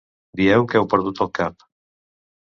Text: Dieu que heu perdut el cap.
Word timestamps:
Dieu 0.39 0.63
que 0.71 0.79
heu 0.79 0.87
perdut 0.93 1.21
el 1.25 1.29
cap. 1.39 1.67